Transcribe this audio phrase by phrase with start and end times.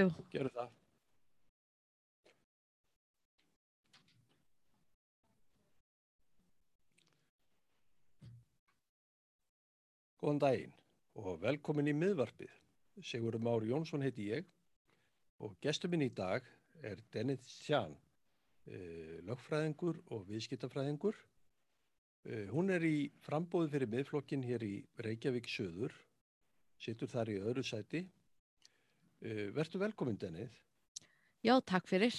[0.00, 0.10] Jú.
[0.32, 0.76] Gerðu það.
[10.20, 10.72] Góðan daginn
[11.20, 12.52] og velkomin í miðvarpið.
[13.00, 14.48] Sigurður Már Jónsson heiti ég
[15.40, 16.44] og gestur minn í dag
[16.84, 17.94] er Dennis Sján,
[19.28, 21.16] lögfræðingur og viðskiptafræðingur.
[22.28, 25.94] Eh, Hún er í frambóði fyrir miðflokkin hér í Reykjavík söður,
[26.80, 28.04] situr þar í öðru sæti.
[29.20, 30.52] Eh, Vertu velkomin Dennis.
[31.44, 32.14] Já, takk fyrir.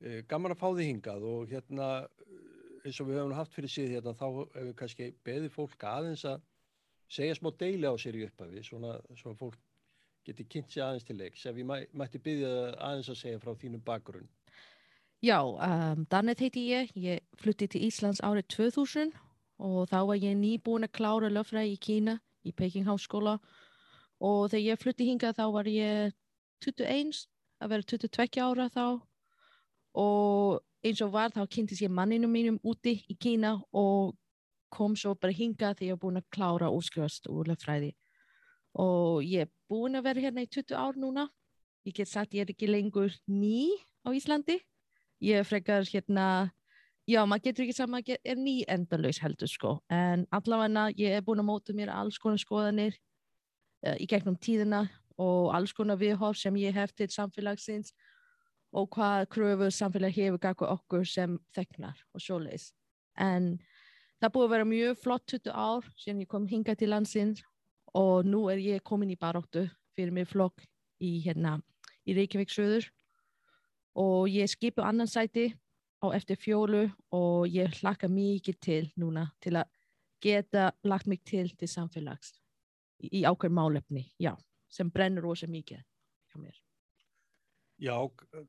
[0.00, 3.72] Eh, Gaman að fá þig hingað og hérna eh, eins og við höfum haft fyrir
[3.72, 6.44] síð hérna þá hefur við kannski beðið fólk aðeins að
[7.10, 9.56] segja smá deili á sér í upphafi svona, svona fólk
[10.26, 13.54] geti kynnt sér aðeins til leiks ef ég mæ, mætti byggja aðeins að segja frá
[13.58, 14.28] þínum bakgrunn.
[15.24, 16.92] Já, um, Dannet heiti ég.
[16.94, 19.16] Ég flutti til Íslands árið 2000
[19.66, 23.38] og þá var ég nýbúin að klára löffræði í Kína í Peking Háskóla
[24.20, 26.14] og þegar ég flutti hingað þá var ég
[26.64, 27.26] 21,
[27.62, 28.84] að vera 22 ára þá
[29.96, 34.14] og eins og var þá kynntist ég manninu mínum úti í Kína og
[34.72, 37.94] kom svo bara hingað þegar ég var búin að klára úrskrifast úr löffræði
[38.76, 41.28] og ég er búin að vera hérna í 20 ár núna.
[41.86, 43.72] Ég get sagt ég er ekki lengur ný
[44.04, 44.58] á Íslandi.
[45.24, 46.52] Ég frekar hérna
[47.06, 51.22] Já, maður getur ekki saman að er ný endalaus heldur sko, en allavega ég er
[51.22, 52.96] búin að móta mér alls konar skoðanir
[53.86, 54.88] uh, í gegnum tíðina
[55.22, 57.92] og alls konar viðhóf sem ég hef til samfélagsins
[58.76, 62.72] og hvað kröfur samfélag hefur gagvað okkur sem þegnar og svoleiðis.
[63.16, 63.56] En
[64.20, 67.44] það búið að vera mjög flott 20 ár sem ég kom hinga til landsins
[67.96, 69.64] og nú er ég komin í baróttu
[69.96, 70.64] fyrir mig flokk
[71.00, 71.56] í hérna
[72.06, 72.90] í Reykjavík söður
[73.96, 75.48] og ég skipu annan sæti
[76.04, 76.84] á eftir fjólu
[77.16, 79.72] og ég hlakka mikið til núna til að
[80.20, 82.36] geta lagt mig til til samfélags
[83.00, 84.32] í ákveð málefni, já,
[84.76, 86.56] sem brennur rosa mikið hjá mér.
[87.76, 87.96] Já,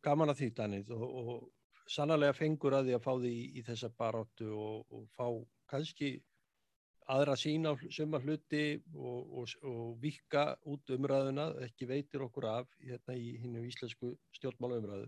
[0.04, 3.64] gaman að því Danið og, og sannlega fengur að því að fá því í, í
[3.68, 5.28] þessa baróttu og, og fá
[5.72, 6.18] kannski
[7.12, 13.38] aðra sína suma hluti og, og vika út umræðuna, ekki veitir okkur af hérna í
[13.42, 15.08] hinnu íslensku stjórnmála umræðu.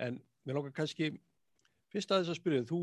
[0.00, 1.12] En mér lókar kannski
[1.92, 2.80] fyrst að þess að spyrja, þú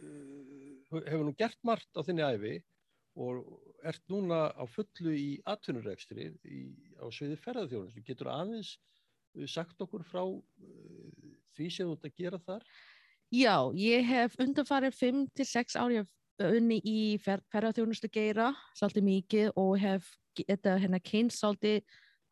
[0.00, 2.54] uh, hefur nú gert margt á þinni æfi
[3.18, 3.44] og
[3.86, 6.30] ert núna á fullu í atvinnurekstri
[6.98, 8.04] á sviði ferðarþjónustu.
[8.06, 8.76] Getur aðeins
[9.46, 10.42] sagt okkur frá uh,
[11.54, 12.64] því sem þú ert að gera þar?
[13.28, 16.02] Já, ég hef undanfarið 5-6 ári
[16.38, 21.82] unni í fer ferðarþjónustu geira svolítið mikið og hef þetta hérna kynst svolítið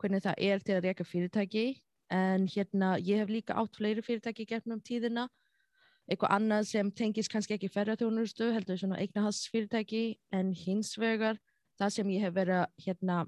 [0.01, 1.67] hvernig það er til að reyka fyrirtæki
[2.15, 5.27] en hérna ég hef líka átt fleiri fyrirtæki gefnum tíðina
[6.07, 10.05] eitthvað annað sem tengis kannski ekki ferðarþjónustu heldur svona eignahals-fyrirtæki
[10.37, 11.41] en hins vegar
[11.81, 13.25] það sem ég hef verið hérna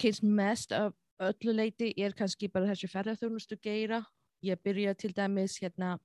[0.00, 4.04] kynst mest af öllu leiti er kannski bara þessi ferðarþjónustu geira
[4.46, 5.98] ég byrja til dæmis hérna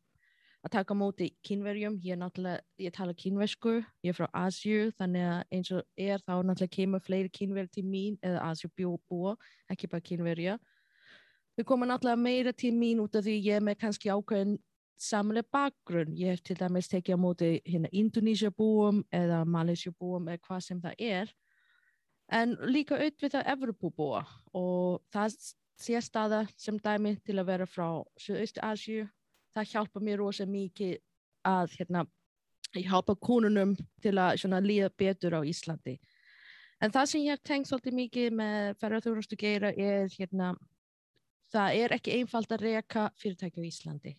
[0.65, 5.25] að taka móti kynverjum, ég er náttúrulega, ég tala kynversku, ég er frá Asju, þannig
[5.29, 9.35] að eins og er þá náttúrulega kemur fleiri kynverjum til mín eða Asju búa,
[9.69, 10.57] ekki bara kynverja.
[11.55, 14.57] Þau koma náttúrulega meira til mín út af því ég er með kannski ákveðin
[14.97, 16.15] samlega bakgrunn.
[16.15, 20.63] Ég hef til dæmis tekið á móti hérna Indonesia búum eða Malaysia búum eða hvað
[20.67, 21.35] sem það er.
[22.31, 24.23] En líka auðvitað Evropu búa
[24.53, 25.35] og það
[25.77, 29.05] sé staða sem dæmi til að vera frá Suðaust Asju
[29.55, 30.97] það hjálpa mér rosa mikið
[31.45, 32.03] að hérna,
[32.75, 35.95] hjálpa konunum til að svona, líða betur á Íslandi.
[36.83, 40.55] En það sem ég hef tengt svolítið mikið með ferðarþjónustu geira er hérna,
[41.53, 44.15] það er ekki einfalt að reyka fyrirtæki á Íslandi.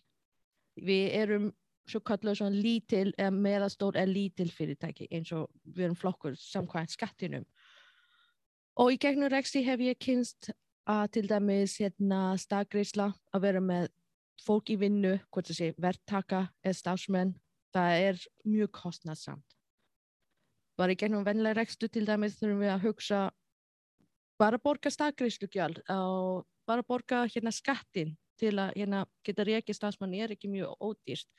[0.77, 1.49] Við erum
[1.87, 6.93] svo kalluð svona lítil eða meðastór eða lítil fyrirtæki eins og við erum flokkur samkvæmt
[6.93, 7.45] skattinum.
[8.77, 10.51] Og í gegnum reksti hef ég kynst
[10.87, 13.89] að til dæmis hérna, staðgreisla að vera með
[14.43, 17.33] fólk í vinnu, hvort það sé verktaka eða stafsmenn,
[17.73, 19.57] það er mjög kostnadsamt.
[20.77, 23.21] Bara í gegnum vennilega rekstu til dæmis þurfum við að hugsa
[24.37, 30.33] bara borga staðgreifslugjald og bara borga hérna skattin til að hérna, geta reikið stafsmann er
[30.35, 31.29] ekki mjög ódýrst.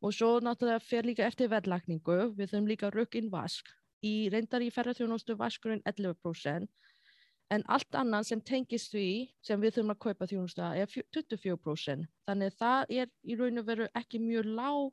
[0.00, 3.68] Og svo náttúrulega fer líka eftir verðlagningu, við þurfum líka rökk inn vask.
[4.00, 6.70] Í reyndar í ferðarþjónustu vaskurinn 11%
[7.50, 9.06] en allt annað sem tengist því
[9.44, 12.06] sem við þurfum að kaupa þjónusta er 24%.
[12.28, 14.92] Þannig það er í raun og veru ekki mjög lág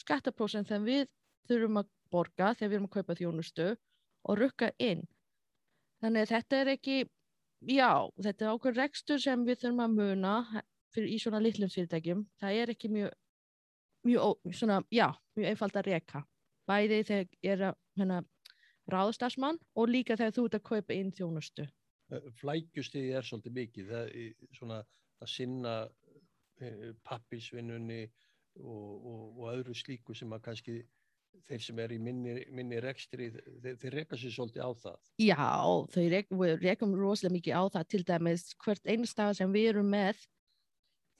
[0.00, 1.10] skattaprósent þegar við
[1.48, 3.68] þurfum að borga þegar við erum að kaupa þjónustu
[4.24, 5.04] og rukka inn.
[6.00, 6.96] Þannig þetta er ekki,
[7.70, 7.90] já,
[8.20, 10.34] þetta er okkur rekstur sem við þurfum að muna
[10.94, 12.24] fyrir í svona litlum fyrirtækjum.
[12.40, 13.14] Það er ekki mjög,
[14.06, 15.08] mjög, svona, já,
[15.38, 16.24] mjög einfalt að reka.
[16.68, 17.64] Bæði þegar ég er
[17.98, 18.20] hérna,
[18.92, 21.66] ráðstafsmann og líka þegar þú ert að kaupa inn þjónustu.
[22.40, 24.82] flækjustigi er svolítið mikið, það er svona
[25.24, 25.72] að sinna
[26.60, 28.02] eh, pappisvinnunni
[28.60, 30.76] og, og, og öðru slíku sem að kannski
[31.48, 33.30] þeir sem er í minni, minni rekstri,
[33.62, 34.98] þeir, þeir reka sér svolítið á það.
[35.20, 35.48] Já,
[35.94, 40.22] þau rek, rekum rosalega mikið á það til dæmis hvert einstað sem við erum með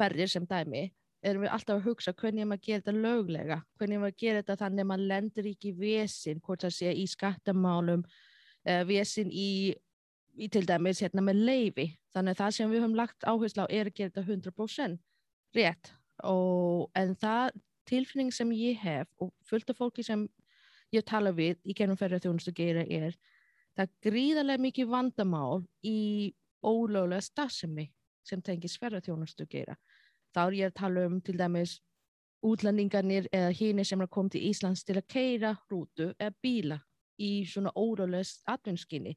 [0.00, 0.88] ferðir sem dæmi
[1.25, 4.84] erum við alltaf að hugsa hvernig maður gerir þetta löglega, hvernig maður gerir þetta þannig
[4.84, 8.05] að maður lendur ekki í vesin, hvort það sé í skattamálum,
[8.88, 9.50] vesin í,
[10.37, 11.87] í til dæmis hérna með leifi.
[12.14, 15.00] Þannig að það sem við höfum lagt áherslu á er að gera þetta 100%
[15.56, 15.93] rétt.
[16.28, 17.56] Og, en það
[17.88, 20.26] tilfinning sem ég hef og fullt af fólki sem
[20.94, 23.16] ég tala við í gennum ferðarþjónustu gera er
[23.76, 26.32] það gríðarlega mikið vandamál í
[26.64, 27.88] ólögulega stafsemi
[28.25, 29.76] sem tengis ferðarþjónustu gera
[30.34, 31.78] þá er ég að tala um til dæmis
[32.44, 36.78] útlandingarnir eða hínir sem er að koma til Íslands til að keira rútu eða bíla
[37.20, 39.14] í svona óráðlega atvinnskinni.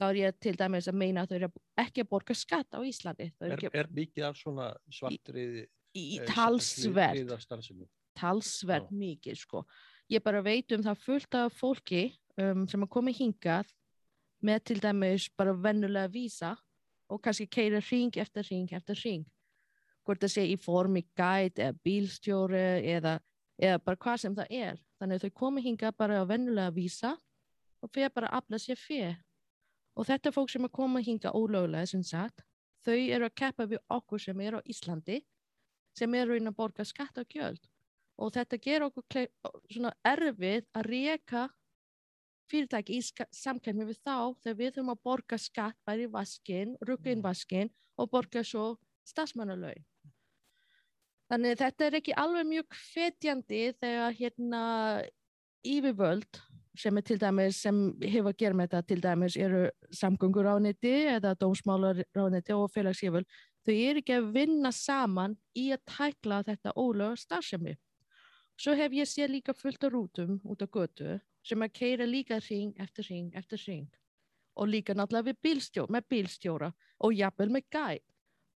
[0.00, 1.50] Þá er ég til dæmis að meina að þau eru
[1.82, 3.28] ekki að borga skatt á Íslandi.
[3.42, 5.66] Er, er, er mikið af svona svartriði?
[5.92, 7.34] Í, í talsverð,
[8.16, 8.98] talsverð Já.
[9.02, 9.64] mikið sko.
[10.12, 12.04] Ég bara veit um það fullt af fólki
[12.40, 13.68] um, sem að koma hingað
[14.42, 16.54] með til dæmis bara vennulega vísa
[17.12, 19.26] og kannski keira ring eftir ring eftir ring
[20.02, 22.62] hvort það sé í formi gæt eða bílstjóri
[22.96, 23.18] eða,
[23.60, 24.80] eða bara hvað sem það er.
[24.98, 27.12] Þannig að þau komi hinga bara á vennulega vísa
[27.82, 29.20] og fyrir bara að afla sér fyrir.
[29.94, 32.42] Og þetta fólk sem er komið hinga ólögulega sem sagt.
[32.82, 35.20] Þau eru að keppa við okkur sem eru á Íslandi
[35.98, 37.62] sem eru inn að borga skatt og gjöld.
[38.22, 39.26] Og þetta ger okkur
[39.72, 41.48] svona erfið að reyka
[42.52, 47.22] fyrirtæki í samkæmi við þá þegar við þurfum að borga skatt bæri vaskin, rukka inn
[47.22, 47.26] mm.
[47.26, 48.66] vaskin og borga svo
[49.08, 49.86] stafsmannalögin.
[51.32, 54.62] Þannig þetta er ekki alveg mjög fetjandi þegar hérna
[55.64, 56.42] yfirvöld
[56.76, 59.62] sem er til dæmis, sem hefur að gera með þetta til dæmis eru
[59.96, 63.28] samgönguráðniti eða dómsmálaráðniti og félagsíföld,
[63.66, 67.74] þau eru ekki að vinna saman í að tækla þetta ólega starfsemi.
[68.58, 72.38] Svo hef ég séð líka fullt af rútum út á götu sem að keira líka
[72.48, 73.90] ring eftir ring eftir ring
[74.54, 78.04] og líka náttúrulega bílstjóra, með bílstjóra og jafnvel með gæt,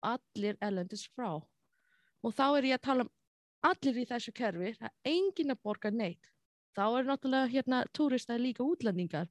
[0.02, 1.38] allir ellendis frá
[2.24, 3.12] og þá er ég að tala um
[3.64, 6.30] allir í þessu kerfi, það er engin að borga neitt.
[6.74, 9.28] Þá er náttúrulega hérna túrista líka útlendingar.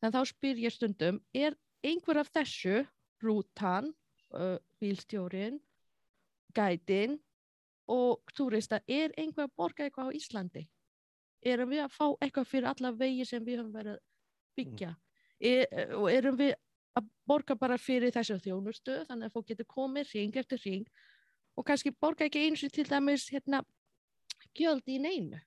[0.00, 1.56] Þannig þá spyr ég stundum, er
[1.86, 2.82] einhver af þessu,
[3.22, 3.92] rútan,
[4.34, 5.60] uh, bílstjórin,
[6.56, 7.18] gætin
[7.90, 10.64] og túrista, er einhver að borga eitthvað á Íslandi?
[11.40, 14.02] Erum við að fá eitthvað fyrir alla vegi sem við höfum verið að
[14.58, 14.90] byggja?
[14.90, 15.06] Mm.
[15.50, 16.54] Er, og erum við
[16.98, 20.88] að borga bara fyrir þessu þjónustu, þannig að fólk getur komið ring eftir ring
[21.56, 23.62] og kannski borga ekki eins og til dæmis hérna
[24.56, 25.38] gjöld í neinu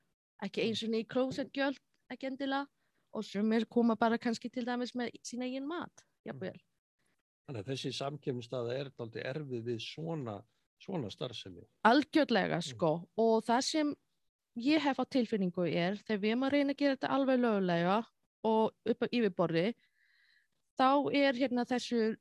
[0.43, 1.79] ekki eins og í klósetgjöld
[2.13, 2.67] ekki endilega
[3.13, 6.57] og sem er koma bara kannski til dæmis með sín eigin mat jafnvel.
[7.43, 10.37] Þannig að þessi samkjöfnstaða er aldrei erfið við svona,
[10.79, 11.65] svona starfsemi.
[11.89, 12.67] Algjörlega mm.
[12.69, 13.07] sko mm.
[13.25, 13.95] og það sem
[14.63, 17.97] ég hef á tilfinningu er þegar við erum að reyna að gera þetta alveg lögulega
[18.47, 19.65] og upp á yfirborði
[20.77, 22.13] þá er hérna þessu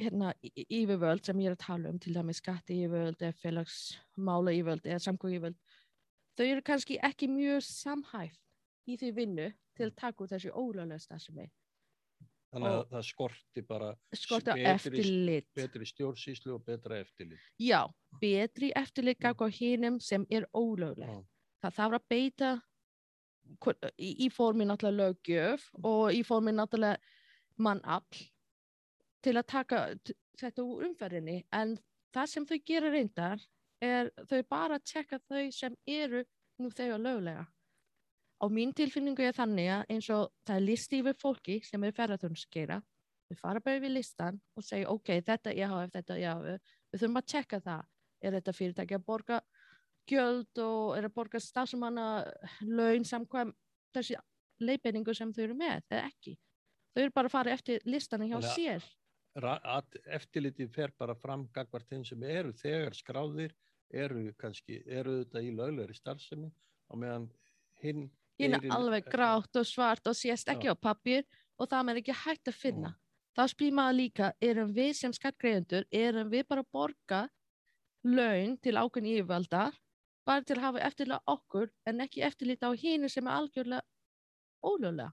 [0.00, 0.32] hérna,
[0.68, 5.02] yfirvöld sem ég er að tala um, til dæmis skatti yfirvöld eða félagsmála yfirvöld eða
[5.06, 5.58] samkvæm yfirvöld,
[6.34, 8.40] þau eru kannski ekki mjög samhæft
[8.90, 11.46] í því vinnu til að taka út þessi ólöflega stafsemi.
[12.54, 17.48] Þannig að það skorti bara skorti betri, betri stjórnsýslu og betra eftirlit.
[17.58, 17.80] Já,
[18.20, 21.24] betri eftirlit gaf á hinnum sem er ólöflega.
[21.64, 22.50] Það þarf að beita
[23.98, 27.02] í, í formi náttúrulega lögjöf og í formi náttúrulega
[27.64, 28.22] mannafl
[29.24, 29.82] til að taka
[30.38, 31.76] þetta úr umferðinni en
[32.14, 33.44] það sem þau gera reyndar
[33.82, 36.22] er þau bara að tjekka þau sem eru
[36.60, 37.46] nú þegar löglega.
[38.44, 41.94] Á mín tilfinningu er þannig að eins og það er listi yfir fólki sem er
[41.96, 42.76] ferðarþjónuskeira,
[43.30, 46.56] við fara bara við listan og segja ok, þetta ég hafa þetta ég hafa,
[46.92, 47.86] við þurfum að tjekka það.
[48.24, 49.38] Er þetta fyrirtæki að borga
[50.08, 52.04] gjöld og er að borga stafsumanna
[52.68, 53.54] laun samkvæm
[53.96, 54.18] þessi
[54.60, 56.36] leifinningu sem þau eru með eða ekki.
[56.92, 58.84] Þau eru bara að fara eftir listanum hjá sér
[59.34, 63.54] eftirlitið fer bara fram gagvart þeim sem eru þegar skráðir
[63.90, 66.50] eru kannski, eru þetta í löglegri starfsemi
[66.90, 67.26] og meðan
[67.82, 68.06] hinn
[68.40, 71.24] hinn er alveg grátt og svart og sést ekki á pappir
[71.58, 72.92] og það er ekki hægt að finna.
[73.34, 77.22] Þá spýr maður líka, erum við sem skattgreðendur, erum við bara að borga
[78.04, 79.64] laun til ákveðin yfirvalda
[80.24, 83.82] bara til að hafa eftirlita okkur en ekki eftirlita á hinn sem er algjörlega
[84.64, 85.10] ólöglega?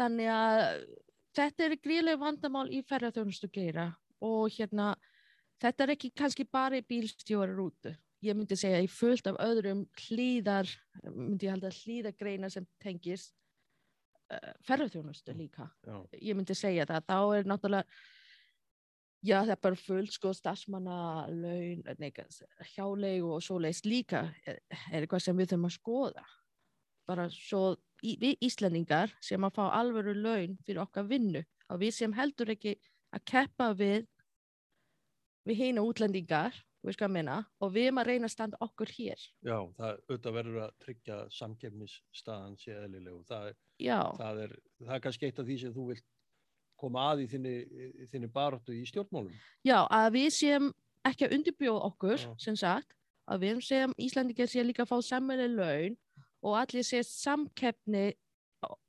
[0.00, 0.60] Þannig að
[1.36, 3.90] þetta er gríðlega vandamál í ferðarþjónustu geira
[4.24, 4.94] og hérna
[5.60, 7.92] þetta er ekki kannski bara í bílstjóri rútu.
[8.20, 10.68] Ég myndi segja í fullt af öðrum hlýðar,
[11.08, 13.32] myndi ég halda hlýðagreina sem tengist
[14.32, 15.70] uh, ferðarþjónustu líka.
[15.86, 18.02] Já, Ég myndi segja það, þá er náttúrulega,
[19.24, 20.98] já það er bara fullt sko starfsmanna,
[21.32, 21.82] laun,
[22.74, 24.60] hjálegu og svoleiðis líka er,
[24.90, 26.28] er eitthvað sem við þurfum að skoða.
[27.08, 27.64] Bara svo
[28.04, 32.52] í, við Íslendingar sem að fá alvöru laun fyrir okkar vinnu og við sem heldur
[32.52, 32.76] ekki
[33.16, 34.04] að keppa við
[35.48, 36.52] við hina útlendingar,
[36.86, 39.24] við sko að minna, og við erum að reyna að standa okkur hér.
[39.44, 43.20] já það auðvitað verður að tryggja samkefnisstaðan sé eðlilegu.
[43.28, 43.50] Það,
[44.20, 44.54] það, er,
[44.86, 46.06] það er kannski eitt af því sem þú vilt
[46.80, 47.54] koma að í þinni,
[48.12, 49.34] þinni baróttu í stjórnmálum.
[49.66, 50.70] já, að við séum
[51.04, 52.32] ekki að undirbjóða okkur, Já.
[52.40, 52.96] sem sagt,
[53.28, 55.96] að við séum Íslandingar séum líka að fá sammelega laun
[56.42, 58.14] og allir séu samkeppni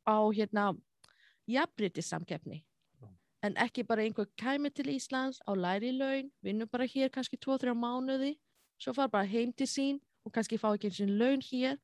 [0.07, 0.71] á, hérna,
[1.47, 2.61] jafnbriti samkeppni.
[3.41, 7.73] En ekki bara einhver kæmi til Íslands á læri laun, vinnur bara hér kannski 2-3
[7.73, 8.35] mánuði,
[8.77, 11.79] svo fara bara heim til sín og kannski fá ekki eins og laun hér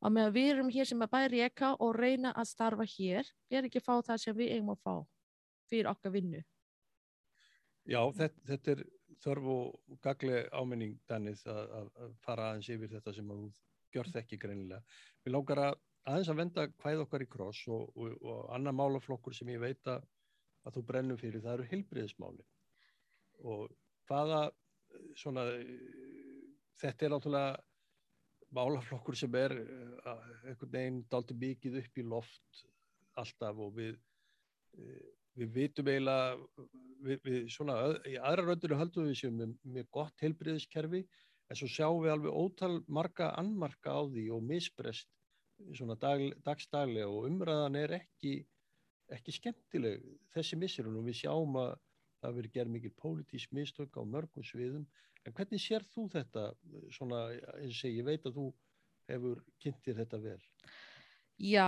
[0.00, 3.68] og meðan við erum hér sem að bæri reyka og reyna að starfa hér, er
[3.68, 4.94] ekki að fá það sem við eigum að fá
[5.68, 6.42] fyrir okkar vinnu.
[7.84, 8.84] Já, þetta, þetta er
[9.24, 13.50] þörf og gagli áminning Danið að, að, að fara aðeins yfir þetta sem að þú
[13.94, 14.80] gjörð ekki greinilega.
[15.24, 19.36] Við langar að aðeins að venda hvæð okkar í kross og, og, og annar málaflokkur
[19.36, 20.04] sem ég veit að,
[20.64, 22.44] að þú brennum fyrir, það eru heilbriðismáli.
[23.44, 23.72] Og
[24.08, 24.42] hvaða
[25.18, 25.46] svona,
[26.80, 27.56] þetta er náttúrulega
[28.54, 32.64] málaflokkur sem er eh, einhvern veginn daldi mikið upp í loft
[33.18, 33.96] alltaf og við
[34.78, 36.36] eh, við vitum eiginlega
[37.04, 41.02] við, við svona, í aðra röndinu höldum við séum með, með gott heilbriðiskerfi
[41.50, 45.10] en svo sjáum við alveg ótal marga annmarka á því og misbrest
[45.76, 48.36] svona dag, dagstaglega og umræðan er ekki
[49.12, 51.74] ekki skemmtileg þessi missirun og við sjáum að
[52.24, 54.86] það verið gerð mikil pólitísk mistök á mörgum sviðum
[55.24, 56.46] en hvernig sér þú þetta
[56.92, 57.26] svona,
[57.60, 58.46] eins og ég veit að þú
[59.08, 60.40] hefur kynntir þetta vel
[61.36, 61.66] Já,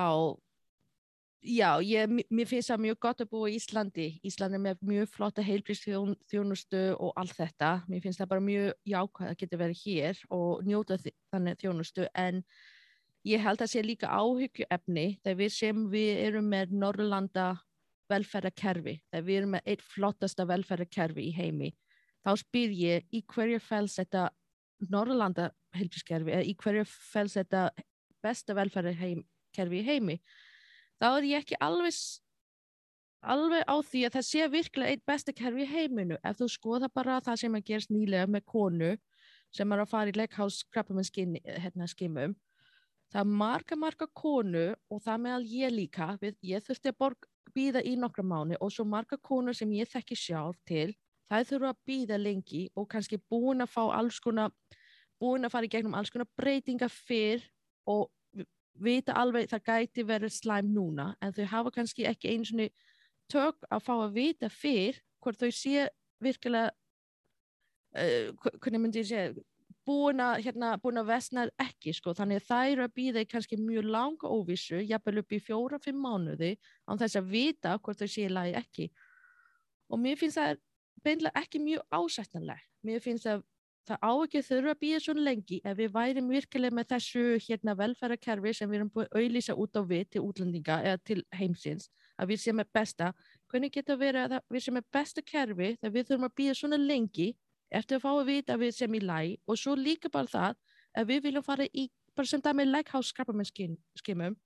[1.42, 4.06] já, ég, mér- finnst það mjög gott að búa í Íslandi.
[4.22, 7.70] Íslandi er með mjög flotta heilbristþjónustu og allt þetta.
[7.90, 12.44] Mér finnst það bara mjög jákvæð að geta verið hér og njóta þannig þjónustu en
[13.26, 17.48] ég held að sé líka áhyggjuefni þegar sem við erum með Norrlanda
[18.10, 21.72] velferðarkerfi, þegar við erum með eitt flottasta velferðarkerfi í heimi.
[22.22, 24.28] Þá spyr ég í hverju fels þetta
[24.92, 27.70] Norrlanda heilbrískerfi eða í hverju fels þetta
[28.24, 30.20] besta velferðarkerfi í heimi
[31.00, 31.98] þá er ég ekki alveg
[33.26, 36.90] alveg á því að það sé virkilega eitt besta kerfi í heiminu ef þú skoða
[36.92, 38.92] bara það sem að gerst nýlega með konu
[39.54, 42.36] sem er að fara í leikhás krabbaminn hérna, skimum
[43.12, 47.16] það er marga marga konu og það meðal ég líka við, ég þurfti að
[47.56, 50.90] býða í nokkra mánu og svo marga konu sem ég þekki sjálf til
[51.30, 54.52] það þurfa að býða lengi og kannski búin að fá alls konar
[55.22, 57.46] búin að fara í gegnum alls konar breytinga fyrr
[57.88, 62.44] og vi- vita alveg það gæti verið slæm núna en þau hafa kannski ekki einu
[62.44, 62.68] svona
[63.32, 65.88] tök að fá að vita fyrr hvort þau sé
[66.22, 66.70] virkilega
[67.96, 69.32] uh, hvernig myndi ég segja
[69.86, 73.58] búin að, hérna, búin að vesna ekki sko, þannig að þær að býða í kannski
[73.60, 76.54] mjög langa óvissu, jafnvel upp í fjóra-fimm mánuði
[76.90, 78.88] án þess að vita hvort þau sé í lagi ekki.
[79.90, 80.58] Og mér finnst það
[81.06, 82.70] beinlega ekki mjög ásættanlegt.
[82.82, 83.44] Mér finnst það
[83.86, 87.24] það á ekki að þurfa að býja svo lengi ef við værim virkilega með þessu
[87.44, 91.18] hérna velferðarkerfi sem við erum búin að auðlýsa út á við til útlendinga eða til
[91.38, 91.86] heimsins
[92.18, 93.12] að við séum með besta.
[93.46, 96.78] Hvernig getur að það- við séum með besta kerfi þegar við þurfum að býja svona
[96.82, 97.28] lengi
[97.70, 100.58] eftir að fá að vita við sem í læg og svo líka bara það
[100.96, 104.36] að við viljum fara í bara sem dæmi legháskrapamennsskimum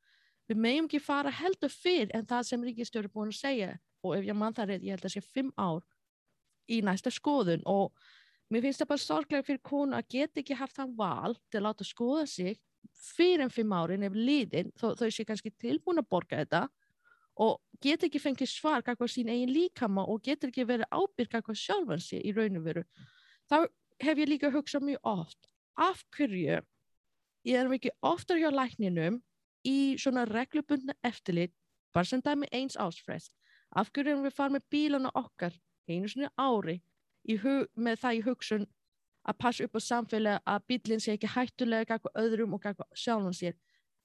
[0.51, 3.75] við meðum ekki fara heldur fyrr en það sem ríkistjóri búin að segja.
[4.03, 5.85] Og ef ég mann það er, ég held að sé fimm ár
[6.71, 7.63] í næsta skoðun.
[7.69, 7.93] Og
[8.51, 11.67] mér finnst það bara sorglega fyrir konu að geta ekki haft þann val til að
[11.69, 12.59] láta skoða sig
[12.97, 16.65] fyrir en fimm árin ef liðin, þó, þau sé kannski tilbúin að borga þetta
[17.41, 21.61] og geta ekki fengið svar kakvað sín eigin líkama og getur ekki verið ábyrg kakvað
[21.63, 22.85] sjálfan sig í raun og veru.
[23.49, 23.57] Þá
[24.05, 26.61] hef ég líka hugsað mjög oft, af hverju
[27.49, 29.21] ég erum ekki oftar hjá lækninum
[29.65, 31.55] í svona reglubundna eftirlit,
[31.95, 33.33] bara sem dæmi eins ásfrest,
[33.73, 35.57] af hverju erum við farið með bílana okkar
[35.89, 36.81] einu svona ári
[37.41, 38.69] hug, með það í hugsun
[39.29, 43.37] að passa upp á samfélag að bílinn sé ekki hættulega kakvað öðrum og kakvað sjálfan
[43.37, 43.57] sér.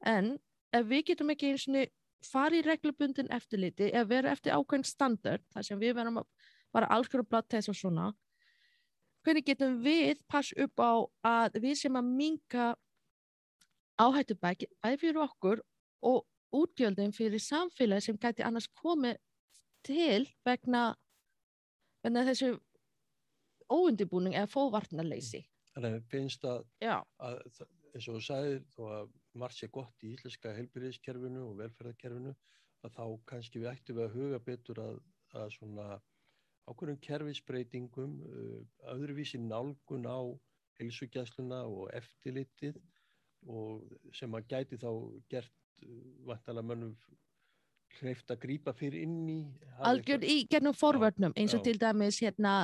[0.03, 0.35] En
[0.75, 1.85] ef við getum ekki einu svona
[2.25, 6.89] fara í reglubundin eftirliti eða vera eftir ákveðin standard þar sem við verðum að bara
[6.91, 8.11] alls konar blottest og svona
[9.25, 10.93] hvernig getum við passa upp á
[11.25, 12.67] að við sem að minka
[14.01, 15.63] áhættu bæði bæði fyrir okkur
[16.05, 19.17] og útgjöldin fyrir samfélag sem gæti annars komið
[19.85, 20.95] til vegna,
[22.03, 22.55] vegna þessu
[23.69, 25.43] óundibúning eða fóvarnarleysi.
[25.73, 27.39] Þannig að finnst að, að
[27.95, 32.33] eins og þú sagðir þó að margt sé gott í íslenska heilbyrðiskerfinu og velferðarkerfinu
[32.85, 34.99] að þá kannski við ættum við að huga betur að,
[35.35, 35.87] að svona
[36.65, 38.59] ákveðum kerfisbreytingum, uh,
[38.95, 40.19] öðruvísi nálgun á
[40.79, 42.79] heilsugjæsluna og eftirlitið
[43.51, 43.85] og
[44.17, 44.89] sem að gæti þá
[45.31, 45.53] gert
[45.85, 46.01] uh,
[46.31, 46.95] vantalega mönnum
[47.99, 49.39] hreift að grýpa fyrir inn í
[49.87, 51.67] Algjörð í gennum forvörnum eins og já.
[51.69, 52.55] til dæmis hérna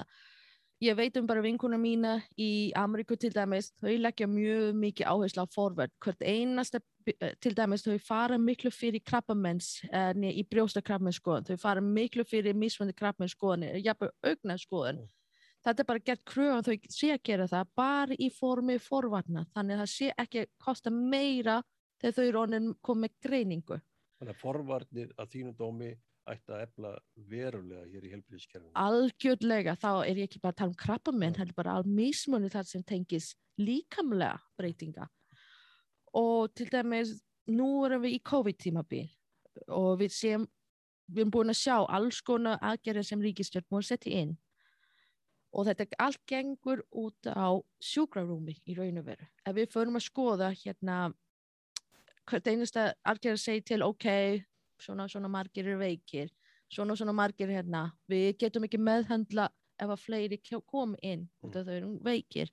[0.82, 5.46] ég veit um bara vinkuna mína í Ameríku til dæmis, þau leggja mjög mikið áherslu
[5.46, 11.50] á forvörn, hvert einasta eh, til dæmis þau fara miklu fyrir krabbamenns, eh, í brjóstakrabbamennsskoðun
[11.52, 15.04] þau fara miklu fyrir misfandi krabbamennsskoðun, jafnveg augnaskoðun.
[15.06, 15.18] Mm.
[15.62, 19.76] þetta er bara gert kröðan þau sé að gera það bara í formi forvarna, þannig
[19.76, 21.62] að það sé ekki að kosta meira
[22.02, 23.78] þegar þau eru komið greiningu.
[24.18, 25.92] Þannig að forvarnir að þínu dómi
[26.30, 26.92] ætti að efla
[27.30, 28.72] verulega hér í helbriðskerfinu?
[28.78, 32.52] Algjörlega, þá er ég ekki bara að tala um krabbamenn, það er bara á mismunni
[32.54, 35.08] þar sem tengis líkamlega breytinga.
[36.18, 37.16] Og til dæmis,
[37.50, 39.08] nú erum við í COVID-tímabil
[39.72, 40.46] og við séum,
[41.10, 44.38] við erum búin að sjá alls konar aðgerðir sem ríkistjórn múið að setja inn.
[45.52, 49.26] Og þetta allt gengur út á sjúkrarúmi í raun og veru.
[49.44, 51.00] Ef við förum að skoða hérna,
[52.30, 54.08] hvert einasta aðgerð segir til, ok,
[54.82, 56.32] svona svona margir eru veikir
[56.72, 57.90] svona svona margir hérna.
[58.10, 59.50] Við getum ekki meðhandla
[59.82, 62.52] ef að fleiri kom inn út af þau eru veikir.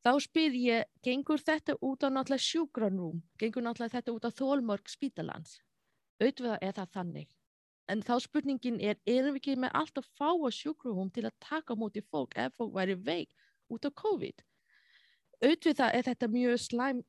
[0.00, 4.88] Þá spyr ég, gengur þetta út á náttúrulega sjúgranrúm gengur náttúrulega þetta út á þólmörg
[4.88, 5.58] spítalans?
[6.20, 7.28] Auðvitað er það þannig.
[7.90, 11.36] En þá spurningin er, erum við ekki með allt að fá að sjúgranrúm til að
[11.44, 13.34] taka mútið fólk ef fólk væri veik
[13.68, 14.40] út á COVID?
[15.44, 17.04] Auðvitað er þetta mjög slæm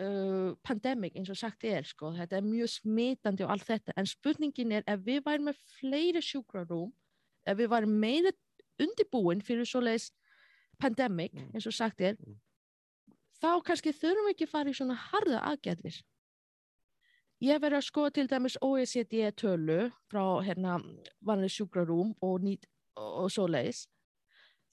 [0.00, 4.08] uh, pandemic eins og sagt er sko, þetta er mjög smitandi og allt þetta en
[4.08, 6.92] spurningin er ef við værim með fleiri sjúkrarúm
[7.46, 8.32] ef við værim meira
[8.82, 10.10] undibúin fyrir svo leiðis
[10.80, 11.52] pandemic mm.
[11.54, 12.36] eins og sagt er mm.
[13.42, 16.00] þá kannski þurfum við ekki fara í svona harða aðgæðir
[17.44, 20.78] ég verði að skoða til dæmis OECD tölu frá hérna
[21.20, 23.84] vanlega sjúkrarúm og, nýt, og, og svo leiðis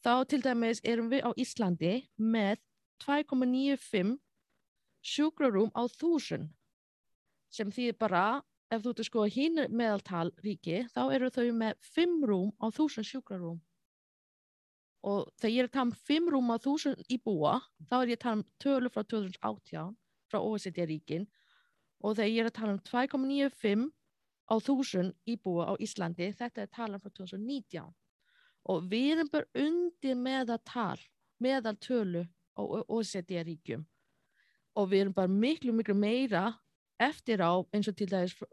[0.02, 2.62] þá til dæmis erum við á Íslandi með
[3.06, 4.18] 2,95
[5.02, 6.52] sjúkrarúm á þúsund
[7.52, 8.24] sem þýðir bara
[8.72, 12.72] ef þú ert að skoða hín meðaltal ríki þá eru þau með fimm rúm á
[12.72, 13.60] þúsund sjúkrarúm.
[15.02, 17.56] Og þegar ég er að tala um fimm rúm á þúsund íbúa
[17.90, 19.96] þá er ég að tala um tölu frá 2018
[20.32, 21.26] frá OECD ríkin
[22.02, 23.90] og þegar ég er að tala um 2,95
[24.52, 27.92] á þúsund íbúa á Íslandi þetta er talan frá 2019
[28.72, 31.02] og við erum bara undir meðaltal
[31.42, 33.84] meðaltölu á OECD ríkjum
[34.78, 36.46] og við erum bara miklu, miklu meira
[37.02, 38.48] eftir á eins og til dæmis frá,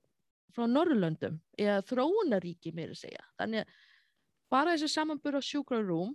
[0.54, 3.22] frá Norrlöndum eða þróunaríki meira segja.
[3.38, 3.76] Þannig að
[4.50, 6.14] bara þessi samanbúr á sjúkrarúm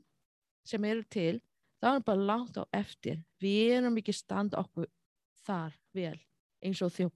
[0.68, 1.40] sem eru til,
[1.84, 3.22] það er bara langt á eftir.
[3.44, 4.90] Við erum ekki standa okkur
[5.44, 6.18] þar vel
[6.64, 7.10] eins og þjó,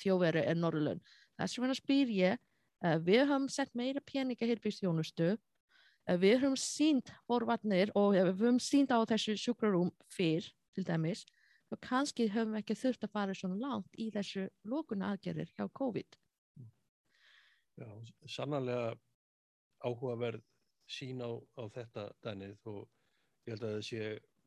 [0.00, 1.02] þjóveru er Norrlönd.
[1.36, 2.42] Þess vegna spyr ég,
[2.84, 8.60] uh, við höfum sett meira peninga þjónustu, uh, við höfum sínt forvarnir og við höfum
[8.62, 11.26] sínt á þessu sjúkrarúm fyrr til dæmis
[11.72, 15.66] og kannski höfum við ekki þurft að fara svona langt í þessu lókuna aðgerðir hjá
[15.80, 16.18] COVID.
[17.76, 17.88] Já,
[18.30, 18.94] sannarlega
[19.84, 20.44] áhugaverð
[20.88, 22.82] sín á, á þetta dænið og
[23.46, 24.04] ég held að það sé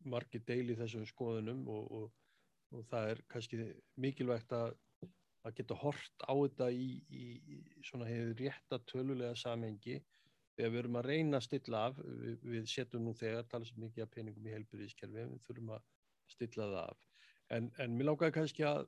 [0.10, 2.14] margi deil í þessum skoðunum og, og,
[2.74, 3.60] og það er kannski
[4.00, 4.72] mikilvægt að,
[5.44, 10.00] að geta hort á þetta í, í, í svona hefur rétta tölulega samhengi
[10.56, 13.84] þegar við erum að reyna að stilla af, við, við setjum nú þegar, tala svo
[13.84, 15.86] mikið af peningum í helbyrðiskerfi, við þurfum að
[16.34, 17.06] stilla það af
[17.56, 18.84] En, en mér lákaði kannski að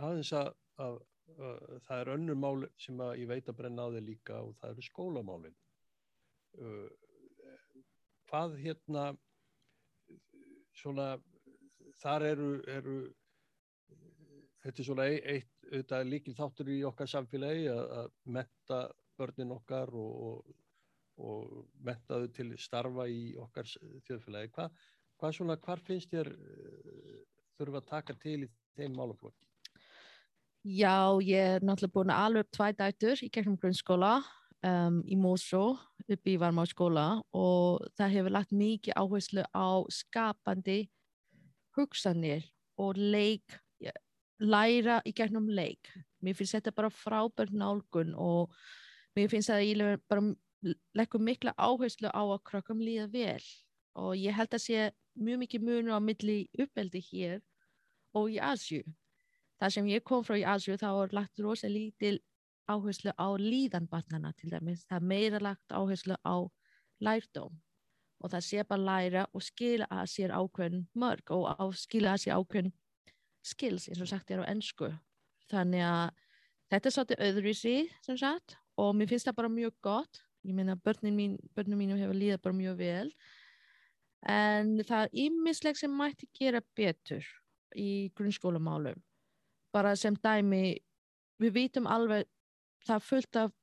[0.00, 0.96] aðeins að, að,
[1.36, 4.56] að, að það er önnur mál sem ég veit að brenna á þig líka og
[4.60, 5.58] það eru skólamálinn.
[6.58, 6.88] Uh,
[8.30, 9.04] hvað hérna,
[10.80, 11.12] svona,
[12.00, 12.96] þar eru, eru
[14.64, 18.80] þetta er svona eitt, þetta er líkil þáttur í okkar samfélagi að metta
[19.20, 20.54] börnin okkar og, og,
[21.20, 23.68] og metta þau til starfa í okkar
[24.06, 24.52] þjóðfélagi.
[24.56, 24.68] Hva,
[25.20, 26.32] hvað svona, hvar finnst þér
[27.58, 29.46] þurfa að taka til í þeim málaflokki?
[30.60, 34.18] Já, ég er náttúrulega búin að alveg tvæ dætur í gegnum grunnskóla
[34.66, 35.64] um, í Mósó
[36.04, 40.82] upp í varmáskóla og það hefur lagt mikið áherslu á skapandi
[41.78, 42.44] hugsanir
[42.80, 43.56] og leik,
[44.40, 45.88] læra í gegnum leik.
[46.20, 48.52] Mér finnst þetta bara frábært nálgun og
[49.16, 50.24] mér finnst að ég bara
[50.96, 53.44] leggur mikla áherslu á að krökkum líða vel
[53.96, 57.40] og ég held að sé mjög mikið munur á milli uppeldi hér
[58.16, 58.82] og í Asju.
[59.60, 62.18] Það sem ég kom frá í Asju þá er lagt rosa lítil
[62.70, 64.86] áherslu á líðanbarnana til dæmis.
[64.88, 66.36] Það er meira lagt áherslu á
[67.00, 67.58] lærdóm
[68.20, 72.24] og það sé bara læra og skila að sér ákveðin mörg og á skila að
[72.24, 72.74] sér ákveðin
[73.40, 74.90] skills eins og sagt er á ennsku.
[75.50, 76.10] Þannig að
[76.70, 80.76] þetta er svolítið öðruvísi sem sagt og mér finnst það bara mjög gott ég meina
[80.76, 83.08] börnin mín, mínu hefur líðað bara mjög vel
[84.28, 87.24] en það er ímisleg sem mætti gera betur
[87.76, 88.98] í grunnskólamálum.
[89.72, 90.76] Bara sem dæmi
[91.40, 92.26] við vitum alveg
[92.84, 93.54] það er fullt af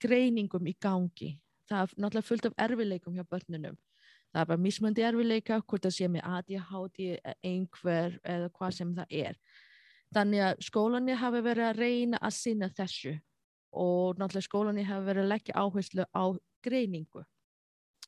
[0.00, 1.36] greiningum í gangi.
[1.68, 3.78] Það er náttúrulega fullt af erfileikum hjá börnunum.
[4.30, 7.00] Það er bara mismöndi erfileika hvort það sé með ADHD
[7.42, 9.40] einhver eða hvað sem það er.
[10.14, 13.16] Þannig að skólani hafi verið að reyna að sinna þessu
[13.70, 16.24] og náttúrulega skólani hafi verið að leggja áherslu á
[16.66, 17.24] greiningu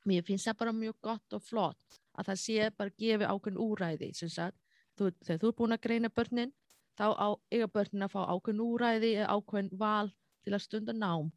[0.08, 4.10] mér finnst það bara mjög gott og flott að það sé bara gefi ákveðin úræði
[4.12, 6.52] þú, þegar þú er búin að greina börnin
[6.98, 10.10] þá á, eiga börnin að fá ákveðin úræði eða ákveðin val
[10.42, 11.30] til að stunda nám.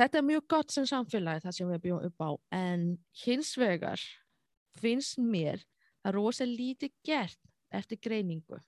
[0.00, 2.84] Þetta er mjög gott sem samfélagi það sem við bjóðum upp á en
[3.24, 4.02] hins vegar
[4.80, 5.64] finnst mér
[6.04, 8.60] að rosa lítið gert eftir greiningu.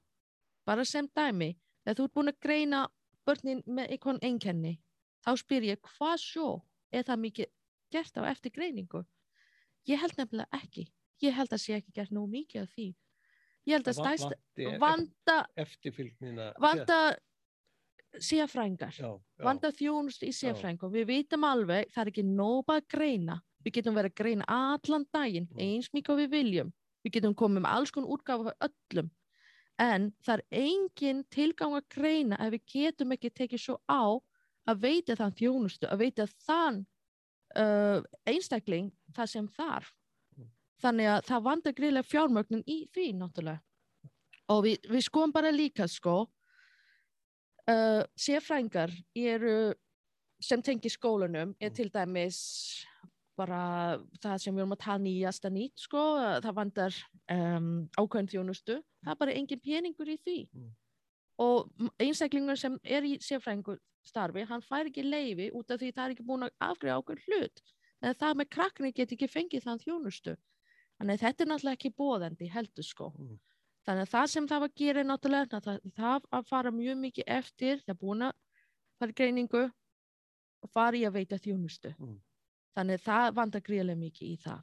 [0.69, 2.83] Bara sem dæmi þegar þú ert búin að greina
[3.27, 4.77] börnin með einhvern einkenni
[5.25, 6.49] þá spyr ég hvað svo
[6.93, 7.53] er það mikið
[7.93, 9.05] gert á eftir greiningu?
[9.89, 10.87] Ég held nefnilega ekki.
[11.23, 12.89] Ég held að sé ekki gert nú mikið af því.
[13.69, 16.99] Ég held að stæst vanda eftirfylgnina vanda
[18.19, 18.97] sérfrængar
[19.41, 23.39] vanda þjónust í sérfrængu við vitum alveg það er ekki nóba að greina.
[23.63, 25.61] Við getum verið að greina allan daginn mm.
[25.63, 26.73] eins mikið við viljum.
[27.07, 29.11] Við getum komið með alls konar útgáfa öllum.
[29.81, 34.19] En það er engin tilgang að greina ef við getum ekki tekið svo á
[34.69, 36.83] að veita þann þjónustu, að veita þann
[37.59, 39.93] uh, einstakling það sem þarf
[40.83, 43.61] þannig að það vandar greiðlega fjármögnum í því náttúrulega
[44.53, 46.17] og við, við skoðum bara líka sko
[47.71, 49.75] uh, sérfrængar eru
[50.43, 51.77] sem tengi skólunum er mm.
[51.77, 52.41] til dæmis
[53.39, 56.03] bara það sem við erum að tala nýjast að nýtt sko,
[56.45, 56.99] það vandar
[57.33, 60.71] um, ákveðin þjónustu, það er bara engin peningur í því mm.
[61.43, 66.05] Og einstaklingur sem er í sérfrængur starfi, hann fær ekki leiði út af því það
[66.05, 67.63] er ekki búin að afgriða ákveð hlut.
[68.03, 70.35] En það með krakni get ekki fengið þann þjónustu.
[70.99, 73.13] Þannig að þetta er náttúrulega ekki bóðandi heldur sko.
[73.19, 73.39] Mm.
[73.83, 77.25] þannig að það sem það var að gera náttúrulega það, það að fara mjög mikið
[77.37, 78.37] eftir það er búin að
[79.01, 79.63] fara í greiningu
[80.63, 81.95] og fara í að veita þjónustu.
[81.99, 82.21] Mm.
[82.77, 84.61] þannig að það vandar gríðilega mikið í það.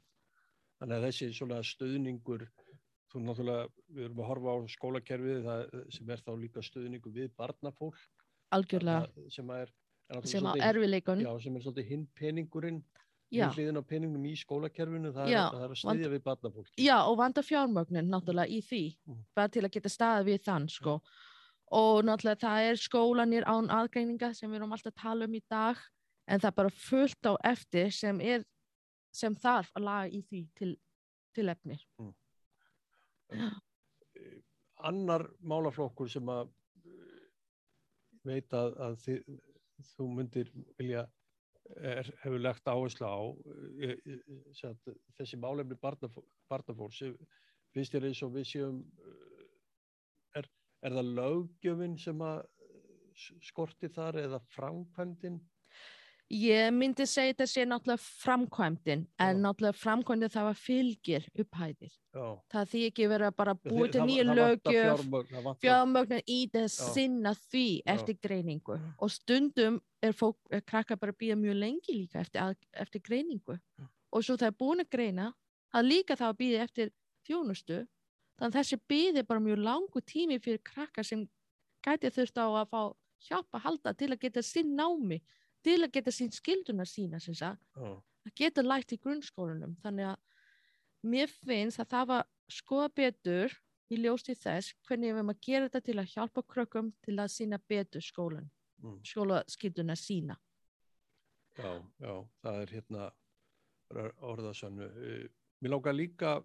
[0.80, 2.46] Þannig að þessi svona stöðningur
[3.10, 7.30] þú náttúrulega, við erum að horfa á skólakerfið það, sem er þá líka stöðningu við
[7.38, 8.00] barnafólk.
[8.54, 9.28] Algjörlega.
[9.30, 9.72] Sem er,
[10.10, 12.82] er sem á erfileikun já, sem er svolítið hinn peningurinn
[13.30, 16.96] hliðin á peningum í skólakerfinu það, já, er, það er að stiðja við barnafólki já
[16.98, 18.82] og vanda fjármögnin náttúrulega í því.
[19.06, 19.20] Mm.
[19.38, 20.96] bara til að geta staðið við þann sko.
[21.80, 25.42] og náttúrulega það er skólanir án aðgreininga sem við erum alltaf að tala um í
[25.50, 25.84] dag
[26.26, 28.46] en það er bara fullt á eftir sem er
[29.14, 30.72] sem þarf að laga í því til,
[31.34, 32.12] til efnir mm.
[34.90, 36.50] Annar málaflokkur sem að
[38.26, 39.40] veit að, að þið,
[39.94, 41.04] þú myndir vilja
[41.76, 43.20] er, hefur lagt áherslu á
[43.80, 44.74] e, e,
[45.18, 47.02] þessi málefni barnafólks
[47.74, 48.80] finnst þér eins og við séum
[50.36, 50.48] er,
[50.84, 52.42] er það lögjöfin sem að
[53.44, 55.40] skorti þar eða framkvæmdinn
[56.30, 59.40] Ég myndi segja þetta sé náttúrulega framkvæmdinn en Já.
[59.42, 61.94] náttúrulega framkvæmdinn það var fylgir upphæðir.
[62.14, 62.26] Já.
[62.52, 65.02] Það því ekki verið að bara búið til nýja lögjöf,
[65.64, 67.82] fjármögnar í þess sinna því Já.
[67.96, 72.54] eftir greiningu og stundum er fólk, er krakka bara að býja mjög lengi líka eftir,
[72.78, 73.58] eftir greiningu
[74.10, 75.32] og svo það er búin að greina,
[75.74, 76.94] það líka þá að býja eftir
[77.26, 77.82] þjónustu,
[78.38, 81.26] þannig að þessi býði bara mjög langu tími fyrir krakka sem
[81.82, 82.82] gæti þurft á að fá
[83.20, 85.20] hjálpa að halda til að geta sinn námi
[85.64, 87.20] til að geta sín skilduna sína
[87.76, 87.98] oh.
[88.26, 93.56] að geta lægt í grunnskólanum þannig að mér finnst að það var skoða betur
[93.90, 97.32] í ljósti þess hvernig við erum að gera þetta til að hjálpa krökkum til að
[97.34, 98.50] sína betur skólan
[98.82, 99.00] mm.
[99.06, 100.38] skólaskilduna sína
[101.58, 103.06] Já, já, það er hérna
[104.22, 105.24] orðasannu eh,
[105.60, 106.36] Mér lákar líka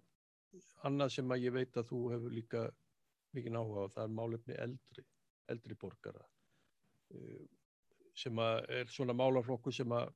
[0.84, 2.64] annað sem að ég veit að þú hefur líka
[3.36, 5.04] mikið náhuga á, það er málefni eldri
[5.52, 6.24] eldri borgara
[7.14, 7.44] eh,
[8.16, 10.08] sem er svona málaflokku sem að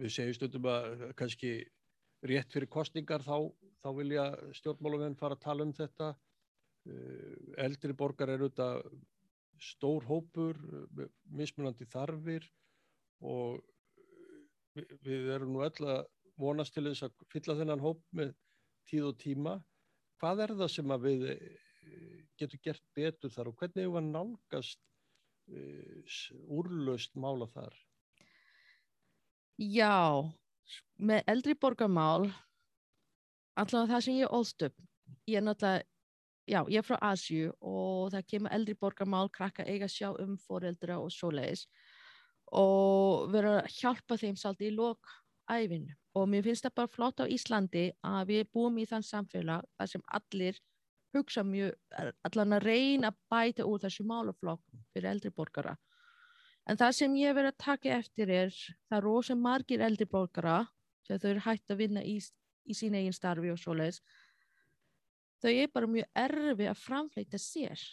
[0.00, 1.52] við segjum stundum að kannski
[2.26, 3.48] rétt fyrir kostningar þá,
[3.80, 6.10] þá vilja stjórnmálum fara að tala um þetta.
[6.88, 8.86] Uh, eldri borgar er auðvitað
[9.60, 10.56] stór hópur
[11.28, 12.46] mismunandi þarfir
[13.20, 13.58] og
[15.04, 16.06] við erum nú öll að
[16.40, 18.32] vonast til þess að fylla þennan hóp með
[18.88, 19.58] tíð og tíma.
[20.20, 21.42] Hvað er það sem við uh,
[22.40, 24.80] getum gert betur þar og hvernig hefur við nálgast
[26.50, 27.74] úrlaust mála þar?
[29.60, 30.24] Já,
[30.96, 32.30] með eldri borgarmál
[33.58, 34.76] allavega það sem ég óðst upp
[35.28, 35.86] ég er náttúrulega
[36.50, 40.98] já, ég er frá Asju og það kemur eldri borgarmál, krakka eiga sjá um foreldra
[41.02, 41.66] og svoleiðis
[42.56, 45.12] og vera að hjálpa þeim svolítið í lok
[45.50, 49.66] æfinu og mér finnst það bara flott á Íslandi að við búum í þann samfélag
[49.78, 50.58] þar sem allir
[51.14, 51.74] hugsa mjög,
[52.26, 54.62] allan að reyna að bæta úr þessu málaflokk
[54.94, 55.76] fyrir eldri borgara.
[56.68, 58.56] En það sem ég verið að taka eftir er
[58.90, 60.62] það rosa margir eldri borgara
[61.08, 62.18] þegar þau eru hægt að vinna í,
[62.64, 64.02] í sín eigin starfi og svoleiðis.
[65.40, 67.86] Þau er bara mjög erfi að framfleyta sér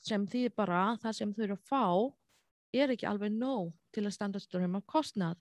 [0.00, 1.84] sem því bara það sem þau eru að fá
[2.76, 5.38] er ekki alveg nóg til að standa stundum af kostnað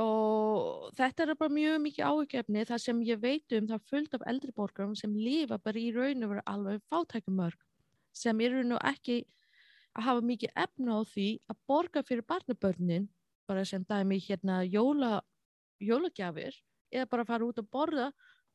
[0.00, 4.24] og þetta er bara mjög mikið áhugjefni þar sem ég veit um það fullt af
[4.26, 7.60] eldri borgarum sem lifa bara í raun og vera alveg fátækumörg
[8.14, 9.20] sem eru nú ekki
[9.94, 13.08] að hafa mikið efna á því að borga fyrir barnabörnin
[13.46, 15.20] bara sem dæmi hérna jóla,
[15.78, 16.56] jólagjafir
[16.90, 18.08] eða bara fara út að borða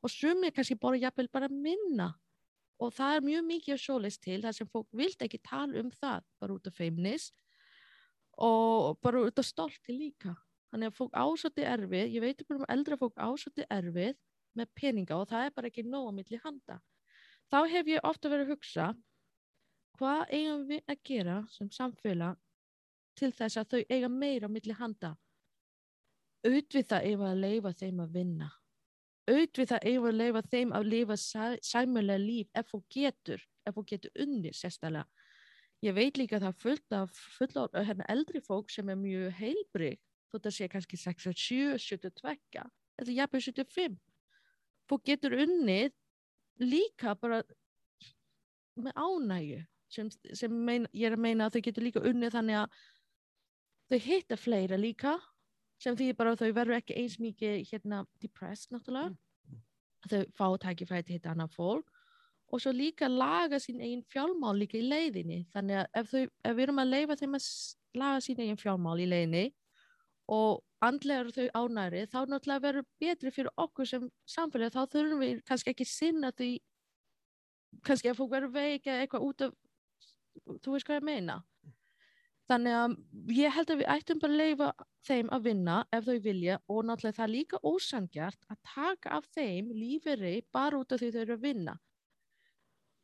[0.04, 2.14] og sumir kannski bara jafnvel bara minna.
[2.80, 6.28] Og það er mjög mikið svolítið til þar sem fólk vilt ekki tala um það
[6.40, 7.32] bara út af feimnis
[8.40, 10.36] og bara út af stolti líka
[10.72, 14.18] þannig að fólk ásöndi erfið ég veit um eldra fólk ásöndi erfið
[14.58, 16.80] með peninga og það er bara ekki nóg að milli handa.
[17.50, 18.90] Þá hef ég ofta verið að hugsa
[20.00, 22.38] hvað eigum við að gera sem samfélag
[23.20, 25.16] til þess að þau eiga meira á milli handa?
[26.46, 28.50] Auðvitað það ef að leifa þeim að vinna.
[29.30, 33.84] Auðvitað eigum að leifa þeim að lifa sæ, sæmulega líf ef þú getur, ef þú
[33.92, 35.26] getur unni sérstæðlega.
[35.84, 39.36] Ég veit líka að það fullt af full á hérna, eldri fólk sem er mjög
[39.38, 40.00] heilbrið,
[40.34, 42.66] þótt að sé kannski 67, 72
[43.00, 43.98] eða jafnveg 75.
[44.90, 45.94] Þú getur unnið
[46.60, 47.42] líka bara
[48.80, 52.60] með ánægu sem, sem mein, ég er að meina að þau getur líka unnið þannig
[52.62, 52.80] að
[53.90, 55.16] þau hitta fleira líka
[55.82, 59.62] sem því bara þau verður ekki eins mikið hérna depressed náttúrulega mm.
[60.12, 61.96] þau fá tækifæri til hitta annað fólk
[62.50, 66.56] og svo líka laga sín eigin fjálmál líka í leiðinni þannig að ef, þau, ef
[66.58, 67.50] við erum að leifa þeim að
[68.02, 69.46] laga sín eigin fjálmál í leiðinni
[70.30, 74.74] og andlega eru þau ánæri þá náttúrulega verður betri fyrir okkur sem samfélag.
[74.76, 76.52] Þá þurfum við kannski ekki sinna því
[77.86, 79.56] kannski að fólk verður veik eða eitthvað út af
[80.64, 81.40] þú veist hvað ég meina.
[82.50, 82.94] Þannig að
[83.38, 84.70] ég held að við ættum bara að leifa
[85.06, 89.30] þeim að vinna ef þau vilja og náttúrulega það er líka ósangjart að taka af
[89.36, 91.76] þeim lífeyri bara út af því þau eru að vinna.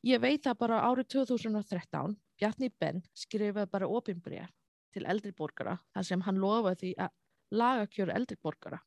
[0.05, 4.49] Ég veit það bara árið 2013, Bjarni Benn skrifaði bara ofinbrér
[4.95, 7.15] til eldriborgara þar sem hann lofaði því að
[7.61, 8.81] laga kjöru eldriborgara.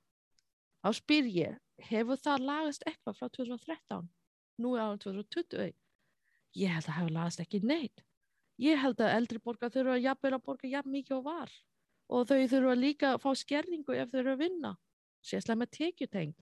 [0.82, 4.10] Á spyr ég, hefur það lagast eitthvað frá 2013?
[4.58, 5.72] Nú er árið 2020.
[6.58, 8.08] Ég held að hefur lagast ekki neitt
[8.62, 11.54] ég held að eldri borgar þurfa að jafnvel að borga jafn mikið og var
[12.08, 14.72] og þau þurfa líka að fá skerningu ef þau eru að vinna
[15.30, 16.38] sérslega með tekjutengt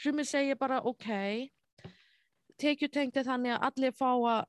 [0.00, 1.08] sem ég segja bara ok
[2.60, 4.42] tekjutengt er þannig að allir fá að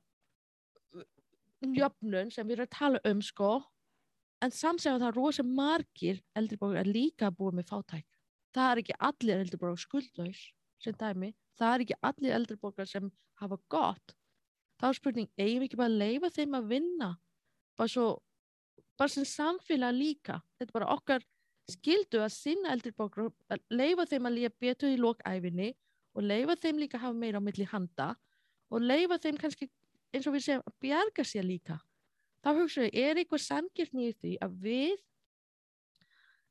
[1.78, 3.52] jöfnun sem við erum að tala um sko
[4.42, 8.08] en samsega það er rosa margir eldri borgar að líka búið með fátæk
[8.52, 10.42] það er ekki allir eldri borgar skuldlaus
[10.82, 14.14] sem dæmi, það er ekki allir eldri borgar sem hafa gott.
[14.80, 17.10] Þá er spurning, eigum við ekki bara að leifa þeim að vinna?
[17.78, 18.06] Bara svo
[18.98, 20.40] bara sem samfélag líka.
[20.58, 21.24] Þetta er bara okkar
[21.70, 25.70] skildu að sinna eldri bókur að leifa þeim að líka betur í lókæfinni
[26.18, 28.08] og leifa þeim líka að hafa meira á milli handa
[28.72, 29.70] og leifa þeim kannski
[30.12, 31.78] eins og við segjum að bjarga sér líka
[32.42, 34.96] þá hugsaum við, er eitthvað samgjörn í því að við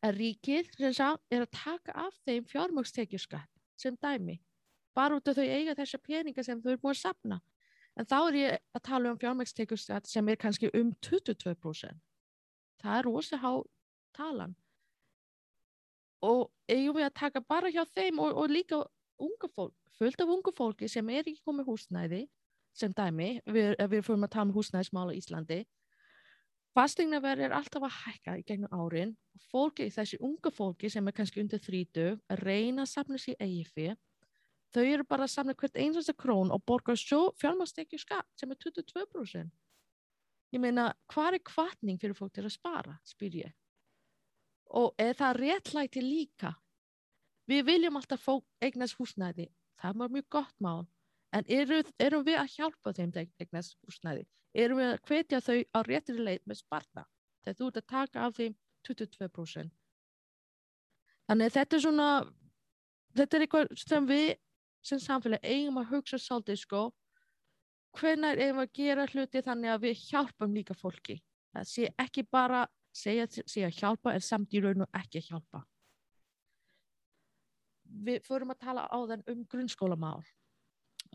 [0.02, 4.40] að ríkið sá, er að taka af þeim fjármögstekjurskatt sem dæmi
[4.98, 7.42] bara út af þau eiga þessa peninga sem þau eru búin að sapna
[8.00, 12.00] En þá er ég að tala um fjármækstekjurskatt sem er kannski um 22%.
[12.82, 13.52] Það er rosa há
[14.16, 14.56] talan.
[16.26, 18.80] Og eigum við að taka bara hjá þeim og, og líka
[19.22, 22.22] unga fólk, fullt af unga fólki sem er ekki komið húsnæði,
[22.78, 25.60] sem dæmi, við, við fyrir að tala um húsnæðismál á Íslandi,
[26.76, 31.16] fastegnaverð er alltaf að hækka í gegnum árin og fólki, þessi unga fólki sem er
[31.18, 34.00] kannski undir 30, að reyna að sapna sér eigi fyrir
[34.72, 38.60] þau eru bara að samla hvert einasta krón og borga svo fjármastekju skatt sem er
[38.64, 39.52] 22%.
[40.52, 43.54] Ég meina, hvað er kvartning fyrir fólk til að spara, spyr ég.
[44.76, 46.54] Og er það réttlæti líka?
[47.48, 49.50] Við viljum alltaf fólk eignast húsnæði,
[49.82, 50.86] það var mjög gott mál,
[51.32, 54.28] en eru, erum við að hjálpa þeim eignast húsnæði?
[54.54, 57.06] Erum við að hvetja þau á réttri leið með sparta?
[57.44, 58.56] Þegar þú ert að taka af þeim
[58.88, 59.72] 22%.
[61.30, 62.08] Þannig þetta er svona,
[63.16, 64.32] þetta er eitthvað sem við
[64.86, 66.84] sem samfélag eigum að hugsa svolítið sko
[67.98, 71.18] hvernig eigum að gera hluti þannig að við hjálpum líka fólki
[71.54, 72.64] það sé ekki bara
[72.96, 75.64] segja, segja hjálpa en samt í raun og ekki hjálpa
[78.08, 80.22] við förum að tala á þann um grunnskólamál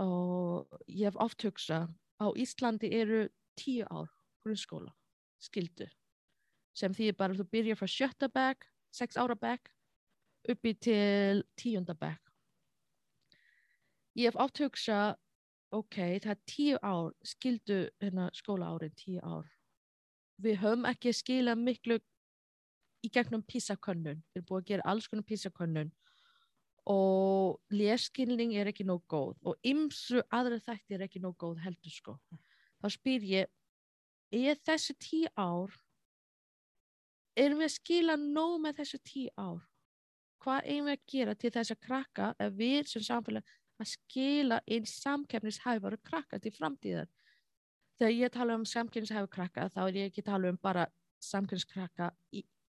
[0.02, 4.10] og ég hef oft hugsað á Íslandi eru tíu ár
[4.44, 4.92] grunnskóla
[5.40, 5.88] skildu
[6.76, 9.70] sem því bara þú byrjar frá sjötta bekk, sex ára bekk
[10.52, 12.20] uppi til tíunda bekk.
[14.16, 15.16] Ég hef oft hugsað
[15.76, 19.48] ok, það er tíu ár skildu hérna skóla árin tíu ár.
[20.40, 21.98] Við höfum ekki skila miklu
[23.04, 25.92] í gegnum písakönnun við erum búið að gera alls konar písakönnun
[26.86, 31.92] og leskilning er ekki nóg góð og ymsu aðra þætti er ekki nóg góð heldur
[31.92, 32.14] sko.
[32.78, 33.50] Þá spyr ég,
[34.30, 35.74] er þessi tíu ár,
[37.34, 39.66] erum við að skila nóg með þessu tíu ár?
[40.46, 44.62] Hvað erum við að gera til þess að krakka ef við sem samfélag að skila
[44.70, 47.08] einn samkefnishæfari krakka til framtíðar?
[47.98, 50.86] Þegar ég tala um samkefnishæfari krakka þá er ég ekki tala um bara
[51.24, 52.12] samkefniskrakka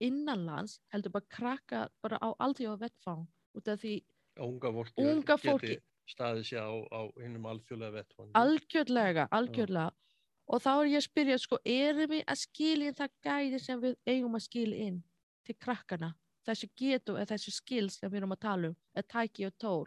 [0.01, 3.27] innanlands, heldur bara krakka bara á aldrei á vettfang
[3.59, 3.95] út af því
[4.39, 8.31] unga fólki, unga fólki geti staðið sér á, á einum alþjóðlega vettfangi.
[8.39, 9.91] Algjörlega, algjörlega.
[9.93, 10.07] Já.
[10.49, 13.95] Og þá er ég að spyrja, sko, erum við að skilja það gæði sem við
[14.09, 14.97] eigum að skilja inn
[15.45, 16.09] til krakkana?
[16.47, 19.85] Þessi getu eða þessi skil sem við erum að tala um, eða tæki og tól.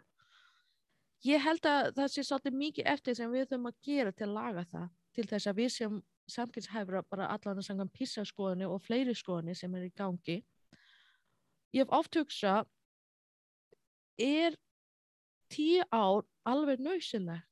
[1.27, 4.33] Ég held að það sé svolítið mikið eftir sem við þurfum að gera til að
[4.37, 5.99] laga það, til þess að við sem
[6.31, 10.37] samkynnshæfra bara allan að sanga písaskoðinu og fleiri skoðinu sem er í gangi.
[11.75, 12.69] Ég hef oft hugsað
[14.19, 14.57] er
[15.53, 17.43] tíu ár alveg nöysileg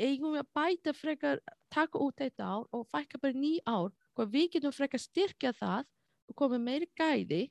[0.00, 1.40] eigum við að bæta frekar
[1.72, 3.90] taka út eitt ár og fækka bara ný ár?
[4.16, 5.88] Hvað við getum frekar styrkja það
[6.30, 7.42] og komið meiri gæði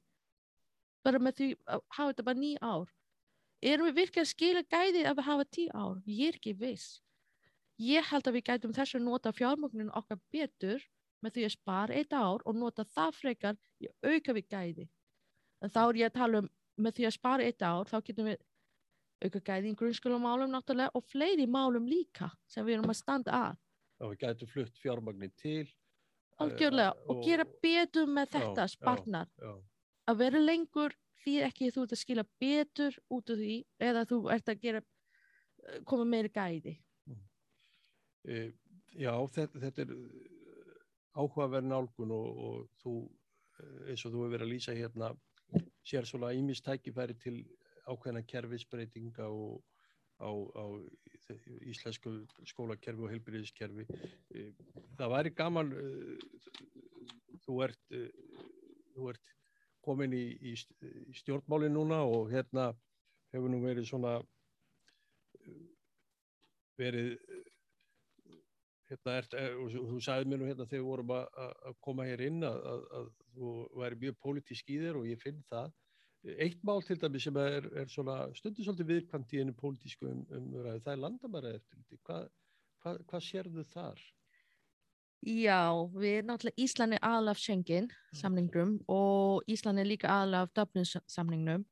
[1.06, 2.88] bara með því að hafa þetta bara ný ár?
[3.60, 5.98] Erum við virkið að skila gæði að við hafa tíu ár?
[6.06, 7.02] Ég er ekki viss.
[7.80, 10.84] Ég held að við gætum þess að nota fjármögnin okkar betur
[11.24, 14.88] með því að spara eitt ár og nota það frekar í auka við gæði.
[15.64, 18.30] En þá er ég að tala um með því að spara eitt ár þá getum
[18.30, 18.40] við
[19.20, 23.60] auka gæði í grunnskólamálum náttúrulega og fleiri málum líka sem við erum að standa að.
[24.00, 25.68] Og við gætum flutt fjármagnir til.
[26.40, 29.32] Algjörlega uh, og, og gera betur með þetta já, sparnar.
[29.36, 29.58] Já, já.
[30.10, 33.58] Að vera lengur því ekki þú ert að skila betur út af því
[33.90, 36.78] eða þú ert að gera eh, koma meiri gæði.
[37.10, 37.26] Mm.
[38.24, 38.40] E,
[38.96, 39.96] já, þetta, þetta er
[41.20, 42.96] áhugaverð nálgun og, og þú
[43.60, 45.12] eins og þú hefur verið að lýsa hérna
[45.86, 47.44] sér svona ímistækifæri til
[47.90, 49.64] ákveðna kerfisbreytinga og
[50.20, 50.66] á, á
[51.72, 52.12] íslensku
[52.46, 53.86] skólakerfi og heilbyrðiskerfi.
[54.36, 54.50] E,
[55.00, 58.10] það væri gaman, e, þú ert, e,
[58.96, 59.34] þú ert
[59.86, 60.56] komin í, í
[61.22, 62.70] stjórnmáli núna og hérna
[63.34, 64.20] hefur nú verið svona
[66.80, 67.16] verið
[68.90, 72.42] hérna ert, og þú sagði mér nú hérna þegar við vorum að koma hér inn
[72.48, 75.72] að, að, að þú væri mjög pólitísk í þér og ég finn það.
[76.44, 80.82] Eitt mál til dæmi sem er, er stundu svolítið viðkvæmt í einu pólitísku um, umræðu,
[80.84, 82.28] það er landamæra eftir hvað
[82.84, 84.02] hva, hva sérðu þar?
[85.20, 91.66] Já, við náttúrulega Íslandi aðlaf Schengen samningnum og Íslandi líka aðlaf Dublin samningnum.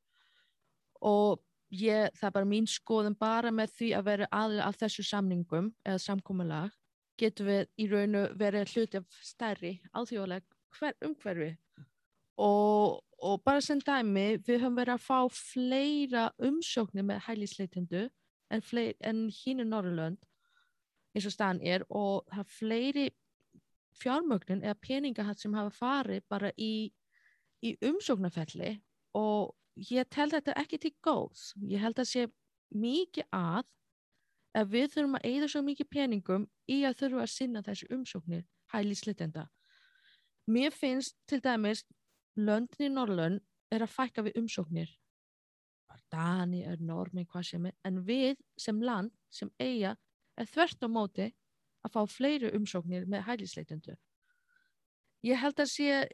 [1.00, 1.40] Og
[1.72, 5.72] ég, það er bara mín skoðum bara með því að vera aðlaf af þessu samningum
[5.86, 6.76] eða samkómulag
[7.18, 10.46] getum við í raunu verið hluti af stærri alþjóðleg
[11.04, 11.52] umhverfi.
[12.38, 18.04] Og og bara sem dæmi við höfum verið að fá fleira umsóknir með hælisleitendu
[18.54, 18.62] en,
[19.00, 20.20] en hínu Norrlönd
[21.14, 23.06] eins og staðan er og það er fleiri
[23.98, 26.92] fjármögnin eða peningahatt sem hafa farið bara í,
[27.66, 28.76] í umsóknarfelli
[29.18, 29.56] og
[29.90, 31.52] ég tel þetta ekki til góðs.
[31.66, 32.26] Ég held að sé
[32.70, 33.66] mikið að
[34.56, 38.44] ef við þurfum að eigða svo mikið peningum í að þurfa að sinna þessu umsóknir
[38.72, 39.48] hælisleitenda.
[40.48, 41.84] Mér finnst til dæmis
[42.36, 43.40] löndin í Norrlön
[43.72, 44.88] er að fækka við umsóknir.
[46.12, 49.96] Dani er normi hvað sem er en við sem land, sem eiga
[50.40, 51.26] er þvert á móti
[51.84, 53.96] að fá fleiri umsóknir með hælisleitundu
[55.26, 56.06] ég held að sé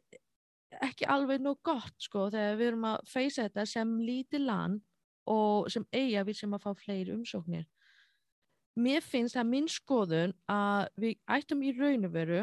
[0.82, 4.80] ekki alveg nóg gott sko þegar við erum að feysa þetta sem lítið land
[5.30, 7.66] og sem eiga við sem að fá fleiri umsóknir
[8.74, 12.42] mér finnst það minn skoðun að við ættum í raun og veru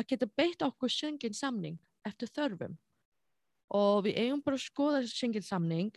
[0.00, 1.78] að geta beitt okkur söngin samning
[2.08, 2.74] eftir þörfum.
[3.72, 5.92] Og við eigum bara að skoða sengilsamning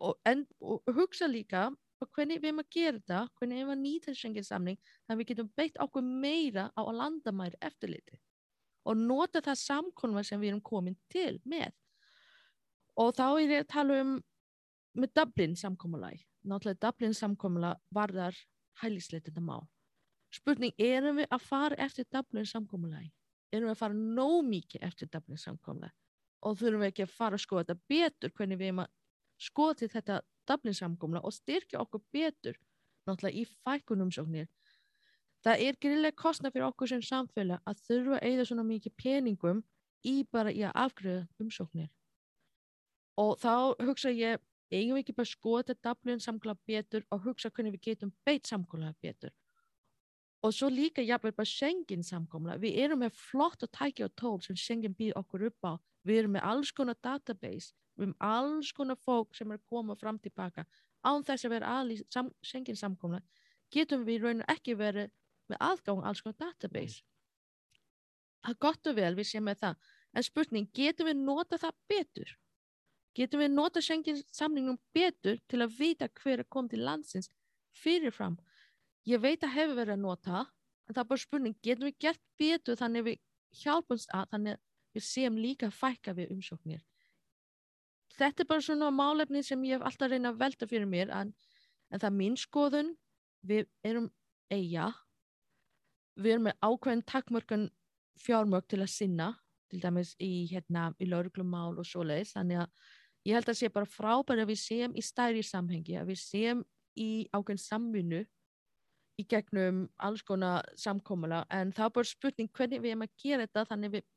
[0.00, 0.16] og,
[0.62, 1.68] og hugsa líka
[2.14, 5.28] hvernig við erum að gera þetta, hvernig við erum að nýta sengilsamning þannig að við
[5.32, 8.20] getum beitt okkur meira á að landamæri eftirliti
[8.88, 11.74] og nota það samkonva sem við erum komin til með.
[12.98, 14.14] Og þá er ég að tala um
[14.98, 18.36] með Dublin samkómulag náttúrulega Dublin samkómulag varðar
[18.82, 19.58] hælisleitenda má
[20.34, 23.08] spurning, erum við að fara eftir Dublin samkómulag
[23.52, 25.92] erum við að fara nóg mikið eftir Dublin samkomla
[26.44, 28.92] og þurfum við ekki að fara að skoða þetta betur hvernig við erum að
[29.38, 32.56] skoða til þetta Dublin-samkomla og styrkja okkur betur
[33.08, 34.48] náttúrulega í fækkun umsóknir.
[35.44, 39.62] Það er grillega kostna fyrir okkur sem samfélag að þurfa að eigða svona mikið peningum
[40.06, 41.90] í bara í að afgriða umsóknir.
[43.18, 44.40] Og þá hugsa ég,
[44.72, 49.32] eigum við ekki bara skoða Dublin-samkomla betur og hugsa hvernig við getum beitt samkomla betur.
[50.44, 52.58] Og svo líka jafnveg bara Schengen samkomla.
[52.62, 55.72] Við erum með flott að tækja og tól sem Schengen býð okkur upp á.
[56.06, 59.96] Við erum með alls konar database, við erum alls konar fólk sem er að koma
[59.98, 60.64] fram tilbaka
[61.06, 63.20] án þess að vera aðlýst sam, Schengen samkomla.
[63.74, 65.10] Getum við raun og ekki verið
[65.50, 67.02] með aðgang alls konar database.
[68.44, 69.88] Það er gott og vel, við séum með það.
[70.14, 72.36] En spurning, getum við nota það betur?
[73.18, 77.32] Getum við nota Schengen samningum betur til að vita hver er komið til landsins
[77.74, 78.38] fyrirfram?
[79.08, 80.44] ég veit að hefur verið að nota
[80.88, 83.18] en það er bara spurning, getum við gert betur þannig við
[83.62, 84.60] hjálpumst að þannig
[84.96, 86.84] við séum líka fækka við umsóknir?
[88.18, 91.34] Þetta er bara svona málefni sem ég hef alltaf reynað að velta fyrir mér en,
[91.92, 92.94] en það er mín skoðun.
[93.46, 94.08] Við erum
[94.50, 94.88] eiga
[96.18, 97.68] við erum með ákveðin takkmörkun
[98.18, 99.28] fjármörk til að sinna
[99.68, 102.88] til dæmis í, hérna, í lauruglumál og svo leiðis, þannig að
[103.28, 106.64] ég held að sé bara frábæri að við séum í stærri samhengi, að við séum
[106.98, 108.22] í ákveðin samvinnu
[109.18, 113.46] í gegnum alls konar samkómala en það er bara spurning hvernig við erum að gera
[113.46, 114.08] þetta þannig við,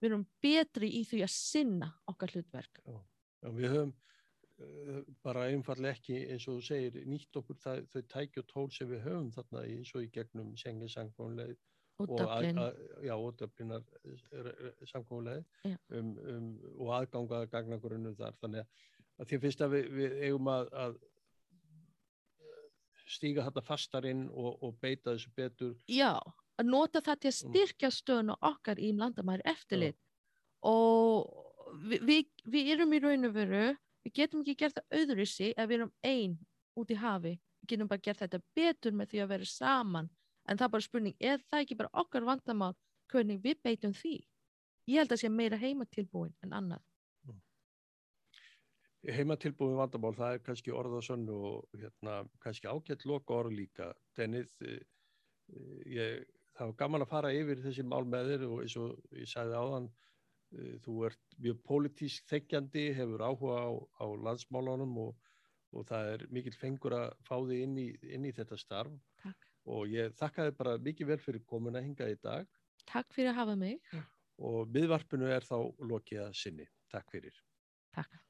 [0.00, 2.82] við erum betri í því að sinna okkar hlutverk.
[2.86, 2.98] Já,
[3.42, 8.02] já við höfum uh, bara einfallega ekki eins og þú segir nýtt okkur það, þau
[8.14, 11.58] tæki og tól sem við höfum þarna eins og í gegnum senginsangkómleið
[11.98, 13.84] og Döflinar
[14.90, 18.36] samkómleið um, um, og aðgangaða gagnagrunum þar.
[18.42, 18.66] Þannig
[19.16, 20.98] að því fyrst að við, við eigum að, að
[23.16, 25.72] stíga þetta fastar inn og, og beita þessu betur.
[25.88, 26.18] Já,
[26.58, 27.54] að nota það til að mm.
[27.54, 29.98] styrkja stöðun okkar í landamæri eftirlit.
[30.66, 31.30] Og
[31.86, 33.64] við, við, við erum í raun og veru,
[34.04, 36.38] við getum ekki gert það auðrisi ef við erum einn
[36.76, 40.10] út í hafi, við getum bara gert þetta betur með því að vera saman
[40.46, 42.74] en það er bara spurning, er það ekki bara okkar vandamál
[43.12, 44.16] hvernig við beitum því?
[44.86, 46.84] Ég held að það sé meira heimatilbúin en annað
[49.14, 53.90] heimatilbúið vandamál, það er kannski orða sann og hérna, kannski ágætt loka orð líka.
[54.18, 54.80] Dennið, eh,
[55.86, 56.24] ég,
[56.56, 59.60] það var gaman að fara yfir þessi mál með þér og eins og ég sagði
[59.60, 59.90] áðan,
[60.56, 63.70] eh, þú ert mjög pólitísk þekkjandi, hefur áhuga á,
[64.02, 65.16] á landsmálunum og,
[65.72, 68.92] og það er mikil fengur að fá þig inn í, inn í þetta starf.
[69.66, 72.46] Og ég þakka þið bara mikið vel fyrir komin að hinga í dag.
[72.86, 73.80] Takk fyrir að hafa mig.
[74.38, 75.56] Og miðvarpinu er þá
[75.90, 76.68] lokið að sinni.
[76.92, 77.40] Takk fyrir.
[77.96, 78.25] Takk.